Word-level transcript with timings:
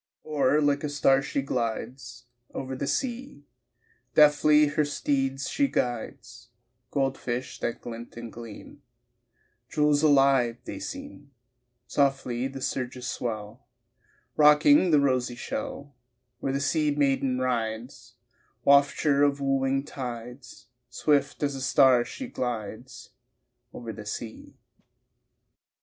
Or 0.23 0.59
like 0.61 0.83
a 0.83 0.89
star 0.89 1.21
she 1.21 1.43
glides 1.43 2.25
Over 2.55 2.75
the 2.75 2.87
sea, 2.87 3.45
Deftly 4.15 4.65
her 4.69 4.83
steeds 4.83 5.47
she 5.47 5.67
guides 5.67 6.49
Gold 6.89 7.19
fish 7.19 7.59
that 7.59 7.81
glint 7.81 8.17
and 8.17 8.33
gleam, 8.33 8.81
Jewels 9.69 10.01
alive 10.01 10.57
they 10.65 10.79
seem 10.79 11.29
Softly 11.85 12.47
the 12.47 12.61
surges 12.63 13.07
swell, 13.07 13.67
Rocking 14.35 14.89
the 14.89 14.99
rosy 14.99 15.35
shell 15.35 15.93
Where 16.39 16.51
the 16.51 16.59
sea 16.59 16.89
maiden 16.89 17.37
rides, 17.37 18.15
Wafture 18.65 19.21
of 19.21 19.39
wooing 19.39 19.83
tides, 19.85 20.65
Swift 20.89 21.43
as 21.43 21.53
a 21.53 21.61
star 21.61 22.03
she 22.05 22.25
glides 22.25 23.11
Over 23.71 23.93
the 23.93 24.07
sea. 24.07 24.57